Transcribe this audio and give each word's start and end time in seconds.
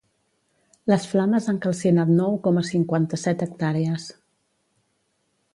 Les 0.91 1.05
flames 1.11 1.49
han 1.53 1.59
calcinat 1.67 2.13
nou 2.21 2.39
coma 2.49 2.65
cinquanta-set 2.71 3.47
hectàrees. 3.47 4.11